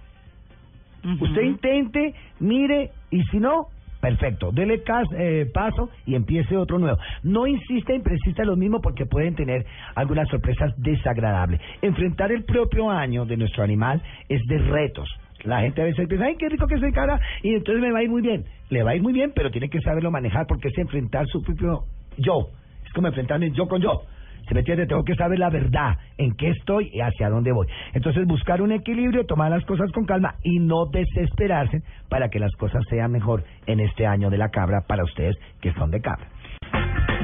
Usted 1.23 1.43
intente, 1.43 2.15
mire, 2.41 2.91
y 3.11 3.23
si 3.25 3.39
no, 3.39 3.69
perfecto, 4.01 4.51
dele 4.53 4.83
cas- 4.83 5.09
eh, 5.17 5.47
paso 5.53 5.89
y 6.05 6.15
empiece 6.15 6.57
otro 6.57 6.79
nuevo. 6.79 6.99
No 7.23 7.47
insista 7.47 7.95
y 7.95 8.01
persista 8.01 8.45
lo 8.45 8.57
mismo 8.57 8.81
porque 8.81 9.07
pueden 9.07 9.35
tener 9.35 9.65
algunas 9.95 10.29
sorpresas 10.29 10.73
desagradables. 10.77 11.61
Enfrentar 11.81 12.33
el 12.33 12.45
propio 12.45 12.91
año 12.91 13.25
de 13.25 13.37
nuestro 13.39 13.63
animal 13.65 14.03
es 14.29 14.43
de 14.47 14.59
retos. 14.59 15.09
La 15.45 15.61
gente 15.61 15.83
a 15.83 15.85
veces 15.85 16.07
piensa, 16.09 16.27
ay, 16.27 16.37
qué 16.37 16.49
rico 16.49 16.67
que 16.67 16.79
soy 16.79 16.93
cara, 16.93 17.19
y 17.43 17.55
entonces 17.55 17.83
me 17.83 17.93
va 17.93 18.01
a 18.01 18.03
ir 18.03 18.11
muy 18.11 18.23
bien. 18.23 18.45
Le 18.69 18.83
va 18.83 18.91
a 18.93 18.97
ir 18.97 19.03
muy 19.03 19.13
bien, 19.13 19.33
pero 19.35 19.51
tiene 19.51 19.69
que 19.69 19.81
saberlo 19.81 20.11
manejar 20.11 20.47
porque 20.47 20.69
es 20.69 20.79
enfrentar 20.79 21.27
su 21.27 21.43
propio 21.43 21.85
yo. 22.19 22.49
Es 22.85 22.93
como 22.93 23.09
enfrentarme 23.09 23.51
yo 23.53 23.67
con 23.69 23.81
yo. 23.81 24.03
¿Se 24.49 24.55
me 24.55 24.61
entiende? 24.61 24.87
Tengo 24.87 25.05
que 25.05 25.15
saber 25.15 25.39
la 25.39 25.51
verdad, 25.51 25.97
en 26.19 26.35
qué 26.35 26.49
estoy 26.49 26.91
y 26.93 27.01
hacia 27.01 27.29
dónde 27.29 27.53
voy. 27.53 27.67
Entonces, 27.93 28.27
buscar 28.27 28.61
un 28.63 28.73
equilibrio, 28.73 29.25
tomar 29.25 29.51
las 29.51 29.65
cosas 29.65 29.93
con 29.93 30.07
calma 30.07 30.35
y 30.43 30.59
no 30.59 30.87
desesperarse 30.87 31.83
para 32.09 32.29
que 32.29 32.41
las 32.41 32.53
cosas 32.57 32.83
sean 32.89 33.13
mejor 33.13 33.45
en 33.67 33.81
este 33.81 34.07
año 34.07 34.29
de 34.31 34.39
la 34.39 34.49
cabra 34.49 34.81
para 34.89 35.05
ustedes 35.05 35.37
que 35.61 35.73
son 35.75 35.91
de 35.91 36.01
cabra. 36.01 36.27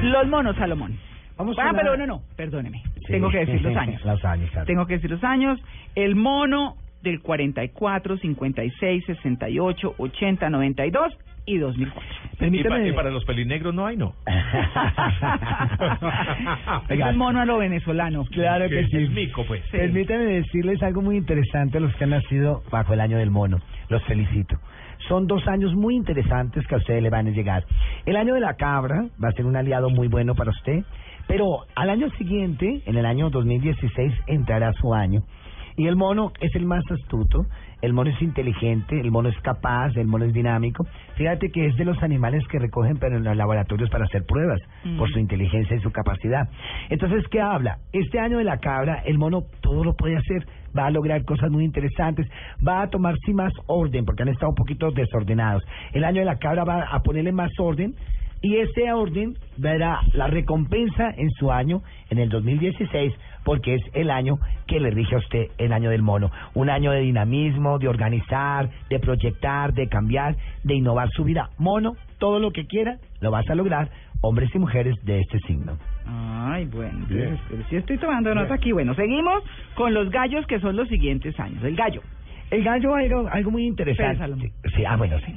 Los 0.03 0.27
monos, 0.27 0.55
Salomón. 0.55 0.97
Vamos 1.37 1.55
ah, 1.59 1.71
pero 1.75 1.95
no, 1.97 2.07
no, 2.07 2.21
perdóneme. 2.35 2.81
Sí. 2.95 3.11
Tengo 3.13 3.29
que 3.29 3.39
decir 3.39 3.61
los 3.61 3.75
años. 3.77 4.03
los 4.03 4.23
años, 4.25 4.49
claro. 4.51 4.65
Tengo 4.65 4.85
que 4.85 4.93
decir 4.95 5.11
los 5.11 5.23
años. 5.23 5.59
El 5.95 6.15
mono 6.15 6.75
del 7.07 7.21
44, 7.21 8.17
56, 8.17 9.03
68, 9.05 9.95
80, 9.97 10.49
92 10.49 11.17
y 11.45 11.57
2004. 11.57 12.03
Y, 12.03 12.27
pa- 12.29 12.37
Permítame... 12.39 12.87
y 12.89 12.91
para 12.93 13.09
los 13.09 13.23
pelinegros 13.25 13.73
no 13.73 13.85
hay, 13.85 13.95
no. 13.97 14.13
Es 16.85 16.91
Oiga, 16.91 17.09
el 17.09 17.17
mono 17.17 17.41
a 17.41 17.45
lo 17.45 17.57
venezolano. 17.57 18.25
Claro 18.25 18.67
que 18.69 18.79
es 18.81 18.89
sí. 18.89 18.97
mico, 19.09 19.45
pues. 19.45 19.63
Sí. 19.71 19.77
Permítanme 19.77 20.25
decirles 20.25 20.81
algo 20.83 21.01
muy 21.01 21.17
interesante 21.17 21.77
a 21.77 21.81
los 21.81 21.95
que 21.95 22.03
han 22.03 22.11
nacido 22.11 22.63
bajo 22.71 22.93
el 22.93 23.01
año 23.01 23.17
del 23.17 23.31
mono. 23.31 23.59
Los 23.89 24.03
felicito. 24.03 24.57
Son 25.07 25.27
dos 25.27 25.47
años 25.47 25.73
muy 25.75 25.95
interesantes 25.95 26.65
que 26.67 26.75
a 26.75 26.79
ustedes 26.79 27.01
le 27.03 27.09
van 27.09 27.27
a 27.27 27.31
llegar. 27.31 27.63
El 28.05 28.17
año 28.17 28.33
de 28.33 28.41
la 28.41 28.55
cabra 28.55 29.05
va 29.23 29.29
a 29.29 29.31
ser 29.31 29.45
un 29.45 29.55
aliado 29.55 29.89
muy 29.89 30.07
bueno 30.07 30.35
para 30.35 30.51
usted, 30.51 30.83
pero 31.27 31.65
al 31.75 31.89
año 31.89 32.09
siguiente, 32.17 32.81
en 32.85 32.97
el 32.97 33.05
año 33.05 33.29
2016, 33.29 34.13
entrará 34.27 34.73
su 34.73 34.93
año. 34.93 35.21
Y 35.77 35.85
el 35.87 35.95
mono 35.95 36.31
es 36.41 36.53
el 36.55 36.65
más 36.65 36.83
astuto, 36.91 37.45
el 37.83 37.93
mono 37.93 38.09
es 38.09 38.19
inteligente, 38.21 38.99
el 38.99 39.11
mono 39.11 39.29
es 39.29 39.39
capaz, 39.41 39.95
el 39.95 40.07
mono 40.07 40.25
es 40.25 40.33
dinámico. 40.33 40.85
Fíjate 41.15 41.51
que 41.51 41.67
es 41.67 41.75
de 41.77 41.85
los 41.85 42.01
animales 42.01 42.43
que 42.47 42.57
recogen 42.57 42.97
pero 42.97 43.17
en 43.17 43.23
los 43.23 43.37
laboratorios 43.37 43.89
para 43.91 44.05
hacer 44.05 44.25
pruebas 44.25 44.59
Mm. 44.83 44.97
por 44.97 45.09
su 45.11 45.19
inteligencia 45.19 45.75
y 45.77 45.79
su 45.79 45.91
capacidad. 45.91 46.49
Entonces, 46.89 47.23
¿qué 47.29 47.39
habla? 47.41 47.77
Este 47.93 48.19
año 48.19 48.39
de 48.39 48.43
la 48.43 48.57
cabra, 48.57 49.03
el 49.05 49.17
mono 49.19 49.43
todo 49.61 49.83
lo 49.83 49.95
puede 49.95 50.17
hacer, 50.17 50.45
va 50.77 50.87
a 50.87 50.91
lograr 50.91 51.23
cosas 51.25 51.51
muy 51.51 51.63
interesantes, 51.63 52.27
va 52.67 52.81
a 52.81 52.89
tomar 52.89 53.15
sí 53.25 53.33
más 53.33 53.53
orden 53.67 54.03
porque 54.05 54.23
han 54.23 54.29
estado 54.29 54.49
un 54.49 54.55
poquito 54.55 54.89
desordenados. 54.91 55.63
El 55.93 56.03
año 56.03 56.19
de 56.21 56.25
la 56.25 56.37
cabra 56.37 56.63
va 56.63 56.83
a 56.91 56.99
ponerle 57.03 57.31
más 57.31 57.51
orden 57.59 57.93
y 58.41 58.57
ese 58.57 58.91
orden 58.91 59.35
verá 59.57 59.99
la 60.13 60.27
recompensa 60.27 61.09
en 61.17 61.29
su 61.31 61.51
año, 61.51 61.81
en 62.09 62.19
el 62.19 62.29
2016, 62.29 63.13
porque 63.43 63.75
es 63.75 63.81
el 63.93 64.09
año 64.09 64.35
que 64.67 64.79
le 64.79 64.91
rige 64.91 65.15
a 65.15 65.19
usted 65.19 65.47
el 65.57 65.71
año 65.71 65.89
del 65.89 66.01
mono. 66.01 66.31
Un 66.53 66.69
año 66.69 66.91
de 66.91 66.99
dinamismo, 66.99 67.79
de 67.79 67.87
organizar, 67.87 68.69
de 68.89 68.99
proyectar, 68.99 69.73
de 69.73 69.87
cambiar, 69.87 70.35
de 70.63 70.75
innovar 70.75 71.09
su 71.11 71.23
vida. 71.23 71.49
Mono, 71.57 71.95
todo 72.19 72.39
lo 72.39 72.51
que 72.51 72.65
quiera, 72.65 72.97
lo 73.21 73.31
vas 73.31 73.49
a 73.49 73.55
lograr, 73.55 73.89
hombres 74.21 74.49
y 74.53 74.59
mujeres 74.59 74.95
de 75.03 75.19
este 75.21 75.39
signo. 75.39 75.77
Ay, 76.05 76.65
bueno, 76.65 77.05
Bien. 77.07 77.29
pues, 77.29 77.39
pero 77.49 77.63
sí 77.69 77.75
estoy 77.77 77.97
tomando 77.97 78.33
nota 78.33 78.53
aquí. 78.55 78.71
Bueno, 78.71 78.93
seguimos 78.95 79.43
con 79.75 79.93
los 79.93 80.09
gallos 80.09 80.45
que 80.47 80.59
son 80.59 80.75
los 80.75 80.87
siguientes 80.87 81.39
años. 81.39 81.63
El 81.63 81.75
gallo, 81.75 82.01
El 82.49 82.63
gallo, 82.63 82.95
algo, 82.95 83.27
algo 83.29 83.51
muy 83.51 83.65
interesante. 83.65 84.13
Pésalo. 84.13 84.37
Sí, 84.75 84.85
ah, 84.85 84.95
bueno, 84.95 85.19
sí. 85.25 85.33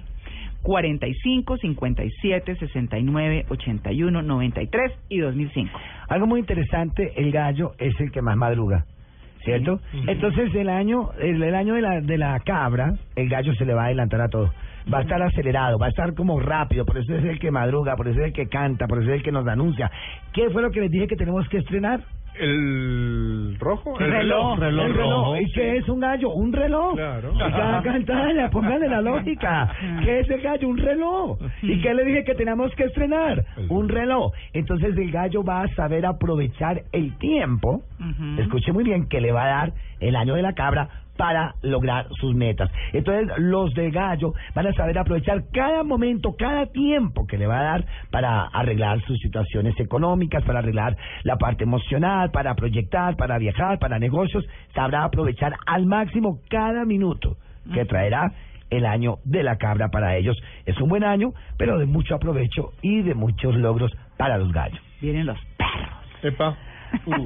45, 0.63 1.57
57, 1.57 2.57
69, 2.57 3.47
81, 3.49 4.23
93 4.23 4.93
y 5.09 5.19
2005. 5.19 5.79
Algo 6.09 6.27
muy 6.27 6.41
interesante, 6.41 7.13
el 7.17 7.33
gallo 7.33 7.73
es 7.79 7.99
el 8.01 8.11
que 8.11 8.23
más 8.23 8.37
madruga, 8.37 8.85
¿cierto? 9.45 9.81
Entonces 10.07 10.55
el 10.55 10.69
año, 10.69 11.11
el, 11.19 11.43
el 11.43 11.55
año 11.55 11.75
de 11.75 11.83
la, 11.83 12.01
de 12.01 12.19
la 12.19 12.39
cabra, 12.41 12.95
el 13.17 13.29
gallo 13.29 13.55
se 13.55 13.65
le 13.65 13.75
va 13.75 13.83
a 13.83 13.87
adelantar 13.87 14.21
a 14.21 14.29
todo. 14.29 14.53
Va 14.93 14.99
a 14.99 15.03
estar 15.03 15.23
acelerado, 15.23 15.79
va 15.79 15.87
a 15.87 15.91
estar 15.91 16.15
como 16.15 16.41
rápido, 16.41 16.85
por 16.85 16.99
eso 16.99 17.15
es 17.15 17.25
el 17.25 17.39
que 17.39 17.51
madruga, 17.51 17.97
por 17.97 18.09
eso 18.09 18.19
es 18.21 18.27
el 18.27 18.33
que 18.33 18.49
canta, 18.49 18.87
por 18.87 19.01
eso 19.01 19.11
es 19.11 19.19
el 19.19 19.23
que 19.23 19.31
nos 19.31 19.47
anuncia. 19.47 19.91
¿Qué 20.33 20.51
fue 20.51 20.63
lo 20.63 20.71
que 20.71 20.81
les 20.81 20.91
dije 20.91 21.07
que 21.07 21.17
tenemos 21.17 21.49
que 21.49 21.59
estrenar? 21.59 22.01
¿El 22.41 23.57
rojo? 23.59 23.99
El 24.01 24.11
reloj, 24.11 24.55
el 24.55 24.61
reloj. 24.61 24.97
rojo. 24.97 25.37
¿Y 25.37 25.53
qué 25.53 25.77
es 25.77 25.89
un 25.89 26.01
gallo? 26.01 26.31
Un 26.31 26.53
reloj. 26.53 26.95
Claro. 26.95 27.33
Y 27.35 27.39
cada 27.39 27.83
cantada, 27.83 28.51
pónganle 28.51 28.89
la 28.89 29.01
lógica. 29.01 29.71
¿Qué 30.03 30.21
es 30.21 30.31
el 30.31 30.41
gallo? 30.41 30.69
Un 30.69 30.79
reloj. 30.79 31.39
¿Y 31.63 31.81
qué 31.83 31.95
le 31.95 32.05
dije 32.05 32.25
que 32.25 32.35
teníamos 32.35 32.75
que 32.75 32.85
estrenar? 32.85 33.45
Un 33.69 33.89
reloj. 33.89 34.33
Entonces 34.53 34.97
el 34.97 35.11
gallo 35.11 35.45
va 35.45 35.63
a 35.63 35.69
saber 35.75 36.07
aprovechar 36.07 36.83
el 36.93 37.17
tiempo, 37.19 37.83
escuche 38.39 38.73
muy 38.73 38.85
bien, 38.85 39.09
que 39.09 39.21
le 39.21 39.33
va 39.33 39.45
a 39.45 39.49
dar 39.49 39.73
el 40.01 40.17
año 40.17 40.35
de 40.35 40.43
la 40.43 40.55
cabra 40.55 40.89
para 41.21 41.55
lograr 41.61 42.07
sus 42.19 42.35
metas. 42.35 42.71
Entonces 42.95 43.29
los 43.37 43.75
de 43.75 43.91
gallo 43.91 44.33
van 44.55 44.69
a 44.69 44.73
saber 44.73 44.97
aprovechar 44.97 45.43
cada 45.53 45.83
momento, 45.83 46.35
cada 46.35 46.65
tiempo 46.65 47.27
que 47.27 47.37
le 47.37 47.47
va 47.47 47.61
a 47.61 47.63
dar 47.63 47.85
para 48.11 48.45
arreglar 48.47 49.03
sus 49.03 49.19
situaciones 49.19 49.79
económicas, 49.79 50.43
para 50.45 50.61
arreglar 50.61 50.97
la 51.25 51.37
parte 51.37 51.65
emocional, 51.65 52.31
para 52.31 52.55
proyectar, 52.55 53.17
para 53.17 53.37
viajar, 53.37 53.79
para 53.79 53.99
negocios. 53.99 54.47
Sabrá 54.75 55.05
aprovechar 55.05 55.53
al 55.67 55.85
máximo 55.85 56.41
cada 56.49 56.87
minuto 56.87 57.37
que 57.75 57.85
traerá 57.85 58.33
el 58.71 58.87
año 58.87 59.17
de 59.25 59.43
la 59.43 59.59
cabra 59.59 59.91
para 59.91 60.17
ellos. 60.17 60.39
Es 60.65 60.81
un 60.81 60.89
buen 60.89 61.05
año, 61.05 61.35
pero 61.59 61.79
de 61.79 61.85
mucho 61.85 62.15
aprovecho 62.15 62.73
y 62.81 63.03
de 63.03 63.15
muchos 63.15 63.55
logros 63.57 63.93
para 64.17 64.39
los 64.39 64.51
gallos. 64.53 64.81
Vienen 65.03 65.27
los 65.27 65.39
perros. 65.59 66.01
Epa. 66.23 66.70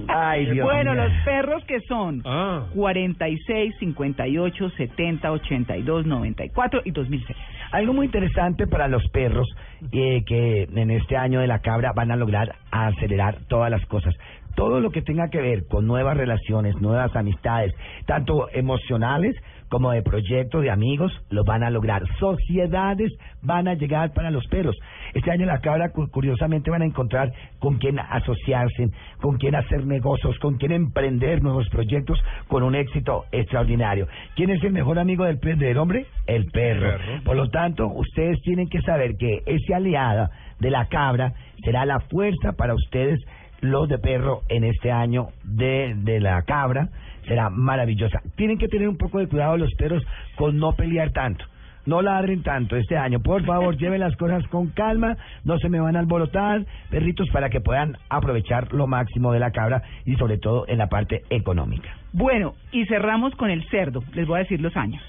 Ay, 0.09 0.47
Dios 0.47 0.65
bueno, 0.65 0.95
los 0.95 1.13
perros 1.25 1.65
que 1.65 1.81
son 1.81 2.23
Ah. 2.25 2.67
46, 2.75 3.75
58, 3.79 4.71
70, 4.71 5.33
82, 5.33 6.07
94 6.07 6.83
y 6.85 6.91
2006. 6.91 7.37
Algo 7.73 7.93
muy 7.93 8.07
interesante 8.07 8.67
para 8.67 8.89
los 8.89 9.03
perros 9.09 9.49
eh, 9.93 10.23
que 10.27 10.63
en 10.75 10.91
este 10.91 11.17
año 11.17 11.41
de 11.41 11.47
la 11.47 11.59
cabra 11.61 11.93
van 11.95 12.11
a 12.11 12.17
lograr 12.17 12.55
acelerar 12.71 13.39
todas 13.49 13.71
las 13.71 13.85
cosas. 13.87 14.15
Todo 14.55 14.79
lo 14.81 14.91
que 14.91 15.03
tenga 15.03 15.29
que 15.31 15.41
ver 15.41 15.67
con 15.67 15.87
nuevas 15.87 16.17
relaciones, 16.17 16.77
nuevas 16.81 17.15
amistades, 17.17 17.75
tanto 18.07 18.49
emocionales 18.53 19.35
como 19.75 19.91
de 19.91 20.03
proyectos, 20.03 20.63
de 20.63 20.71
amigos, 20.71 21.11
lo 21.31 21.43
van 21.43 21.65
a 21.65 21.69
lograr. 21.71 22.05
Sociedades 22.21 23.11
van 23.43 23.67
a 23.67 23.75
llegar 23.75 24.13
para 24.13 24.31
los 24.31 24.47
perros. 24.47 24.77
Este 25.15 25.33
año 25.33 25.47
la 25.47 25.59
cabra, 25.59 25.91
cu- 25.91 26.09
curiosamente, 26.13 26.71
van 26.71 26.83
a 26.83 26.85
encontrar 26.85 27.33
con 27.59 27.79
quién 27.79 27.99
asociarse, 27.99 28.91
con 29.21 29.37
quién 29.37 29.57
hacer 29.57 29.85
negocios, 29.85 30.39
con 30.39 30.59
quién 30.59 30.71
emprender 30.71 31.43
nuevos 31.43 31.69
proyectos 31.71 32.23
con 32.47 32.63
un 32.63 32.77
éxito 32.77 33.25
extraordinario. 33.33 34.07
¿Quién 34.37 34.51
es 34.51 34.63
el 34.63 34.71
mejor 34.73 35.01
amigo 35.01 35.25
del, 35.25 35.41
del 35.41 35.77
hombre? 35.79 36.07
El 36.29 36.45
perro. 36.53 36.97
Perro. 36.97 37.25
Por 37.25 37.35
lo 37.37 37.49
tanto, 37.51 37.89
ustedes 37.89 38.41
tienen 38.43 38.69
que 38.69 38.81
saber 38.83 39.17
que 39.19 39.41
ese 39.45 39.75
aliada 39.75 40.31
de 40.61 40.71
la 40.71 40.87
cabra 40.87 41.33
será 41.65 41.85
la 41.85 41.99
fuerza 41.99 42.53
para 42.57 42.75
ustedes, 42.75 43.19
los 43.61 43.89
de 43.89 43.99
perro, 43.99 44.43
en 44.49 44.63
este 44.63 44.93
año 44.93 45.31
de, 45.43 45.95
de 45.97 46.21
la 46.21 46.43
cabra. 46.43 46.91
Será 47.27 47.51
maravillosa. 47.51 48.21
Tienen 48.37 48.59
que 48.59 48.69
tener 48.69 48.89
un 48.89 48.97
poco 48.97 49.19
de 49.19 49.29
cuidado 49.29 49.57
los 49.57 49.73
perros 49.75 50.03
con 50.37 50.59
no 50.59 50.73
pelear 50.73 51.11
tanto. 51.13 51.45
No 51.87 52.01
ladren 52.01 52.43
tanto 52.43 52.77
este 52.77 52.97
año. 52.97 53.21
Por 53.21 53.45
favor, 53.45 53.77
lleven 53.79 54.01
las 54.01 54.17
cosas 54.17 54.47
con 54.49 54.69
calma. 54.69 55.17
No 55.45 55.59
se 55.59 55.69
me 55.69 55.81
van 55.81 55.97
a 55.97 56.01
alborotar, 56.01 56.65
perritos, 56.91 57.29
para 57.31 57.51
que 57.51 57.61
puedan 57.61 57.99
aprovechar 58.09 58.73
lo 58.73 58.87
máximo 58.87 59.33
de 59.33 59.41
la 59.41 59.51
cabra 59.51 59.83
y 60.05 60.17
sobre 60.17 60.39
todo 60.39 60.67
en 60.69 60.79
la 60.79 60.89
parte 60.89 61.23
económica. 61.31 61.91
Bueno, 62.13 62.55
y 62.73 62.87
cerramos 62.87 63.35
con 63.35 63.51
el 63.51 63.69
cerdo. 63.69 64.03
Les 64.15 64.27
voy 64.27 64.37
a 64.37 64.43
decir 64.43 64.61
los 64.61 64.77
años. 64.77 65.03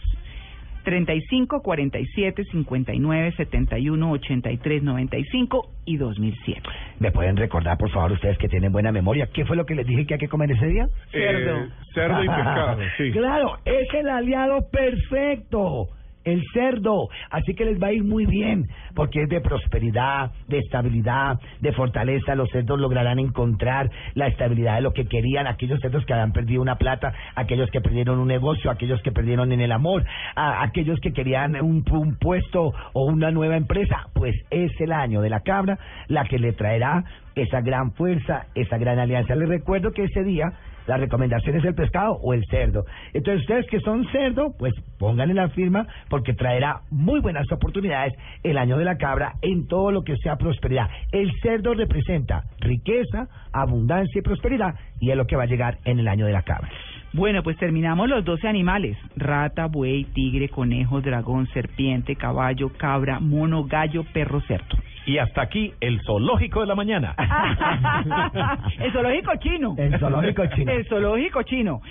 35, 0.85 1.61
47, 1.61 2.43
59, 2.45 3.33
71, 3.35 4.11
83, 4.11 4.83
95 4.83 5.69
y 5.85 5.97
2007. 5.97 6.61
¿Me 6.99 7.11
pueden 7.11 7.35
recordar, 7.35 7.77
por 7.77 7.89
favor, 7.91 8.13
ustedes 8.13 8.37
que 8.37 8.47
tienen 8.47 8.71
buena 8.71 8.93
memoria? 8.93 9.27
¿Qué 9.33 9.43
fue 9.45 9.57
lo 9.57 9.65
que 9.65 9.75
les 9.75 9.85
dije 9.85 10.05
que 10.05 10.13
hay 10.13 10.19
que 10.19 10.29
comer 10.29 10.51
ese 10.51 10.67
día? 10.67 10.87
Cerdo. 11.11 11.57
Eh, 11.57 11.69
cerdo 11.93 12.23
y 12.23 12.27
pescado, 12.27 12.77
sí. 12.97 13.11
Claro, 13.11 13.57
es 13.65 13.93
el 13.93 14.07
aliado 14.07 14.69
perfecto. 14.71 15.89
El 16.25 16.41
cerdo, 16.53 17.07
así 17.29 17.53
que 17.53 17.65
les 17.65 17.81
va 17.81 17.87
a 17.87 17.93
ir 17.93 18.03
muy 18.03 18.25
bien, 18.25 18.65
porque 18.95 19.21
es 19.23 19.29
de 19.29 19.41
prosperidad, 19.41 20.31
de 20.47 20.57
estabilidad, 20.57 21.39
de 21.61 21.71
fortaleza. 21.71 22.35
Los 22.35 22.49
cerdos 22.49 22.79
lograrán 22.79 23.19
encontrar 23.19 23.89
la 24.15 24.27
estabilidad 24.27 24.75
de 24.75 24.81
lo 24.81 24.91
que 24.91 25.05
querían. 25.05 25.47
Aquellos 25.47 25.79
cerdos 25.79 26.03
que 26.05 26.13
habían 26.13 26.33
perdido 26.33 26.61
una 26.61 26.77
plata, 26.77 27.13
aquellos 27.35 27.69
que 27.69 27.79
perdieron 27.79 28.19
un 28.19 28.27
negocio, 28.27 28.71
aquellos 28.71 29.01
que 29.03 29.11
perdieron 29.11 29.51
en 29.51 29.61
el 29.61 29.71
amor, 29.71 30.03
a- 30.35 30.63
aquellos 30.63 30.99
que 30.99 31.13
querían 31.13 31.55
un, 31.61 31.83
un 31.91 32.17
puesto 32.17 32.73
o 32.93 33.05
una 33.05 33.31
nueva 33.31 33.55
empresa. 33.55 34.07
Pues 34.13 34.35
es 34.49 34.71
el 34.81 34.91
año 34.91 35.21
de 35.21 35.29
la 35.29 35.41
cabra 35.41 35.77
la 36.07 36.25
que 36.25 36.39
le 36.39 36.53
traerá 36.53 37.03
esa 37.35 37.61
gran 37.61 37.91
fuerza, 37.91 38.47
esa 38.55 38.77
gran 38.77 38.97
alianza. 38.97 39.35
Les 39.35 39.47
recuerdo 39.47 39.91
que 39.91 40.05
ese 40.05 40.23
día 40.23 40.45
la 40.87 40.97
recomendación 40.97 41.57
es 41.57 41.65
el 41.65 41.75
pescado 41.75 42.13
o 42.21 42.33
el 42.33 42.43
cerdo. 42.49 42.85
Entonces 43.13 43.41
ustedes 43.41 43.65
que 43.67 43.79
son 43.79 44.05
cerdo, 44.11 44.53
pues 44.57 44.73
pónganle 44.99 45.33
la 45.33 45.49
firma 45.49 45.87
porque 46.09 46.33
traerá 46.33 46.81
muy 46.91 47.19
buenas 47.19 47.51
oportunidades 47.51 48.13
el 48.43 48.57
año 48.57 48.77
de 48.77 48.85
la 48.85 48.97
cabra 48.97 49.33
en 49.41 49.67
todo 49.67 49.91
lo 49.91 50.03
que 50.03 50.15
sea 50.17 50.37
prosperidad. 50.37 50.89
El 51.11 51.31
cerdo 51.41 51.73
representa 51.73 52.43
riqueza, 52.59 53.27
abundancia 53.51 54.19
y 54.19 54.21
prosperidad 54.21 54.75
y 54.99 55.11
es 55.11 55.17
lo 55.17 55.25
que 55.25 55.35
va 55.35 55.43
a 55.43 55.47
llegar 55.47 55.77
en 55.85 55.99
el 55.99 56.07
año 56.07 56.25
de 56.25 56.33
la 56.33 56.43
cabra. 56.43 56.69
Bueno, 57.13 57.43
pues 57.43 57.57
terminamos 57.57 58.09
los 58.09 58.25
12 58.25 58.45
animales. 58.45 58.97
Rata, 59.15 59.67
buey, 59.67 60.03
tigre, 60.03 60.49
conejo, 60.49 60.99
dragón, 60.99 61.47
serpiente, 61.53 62.17
caballo, 62.17 62.73
cabra, 62.77 63.21
mono, 63.21 63.63
gallo, 63.63 64.03
perro, 64.11 64.41
cerdo. 64.41 64.75
Y 65.05 65.17
hasta 65.19 65.41
aquí 65.41 65.73
el 65.79 66.01
zoológico 66.01 66.61
de 66.61 66.67
la 66.67 66.75
mañana. 66.75 67.15
el 68.79 68.91
zoológico 68.91 69.35
chino. 69.39 69.75
El 69.77 69.99
zoológico 69.99 70.45
chino. 70.47 70.71
El 70.71 70.87
zoológico 70.87 71.43
chino. 71.43 71.81